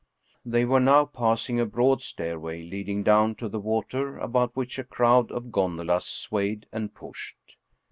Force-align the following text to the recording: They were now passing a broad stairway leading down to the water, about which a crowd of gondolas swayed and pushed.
They 0.43 0.65
were 0.65 0.79
now 0.79 1.05
passing 1.05 1.59
a 1.59 1.65
broad 1.67 2.01
stairway 2.01 2.63
leading 2.63 3.03
down 3.03 3.35
to 3.35 3.47
the 3.47 3.59
water, 3.59 4.17
about 4.17 4.55
which 4.55 4.79
a 4.79 4.83
crowd 4.83 5.31
of 5.31 5.51
gondolas 5.51 6.05
swayed 6.05 6.65
and 6.71 6.91
pushed. 6.91 7.57